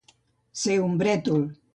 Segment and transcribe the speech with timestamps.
[0.61, 1.45] Ser un brètol.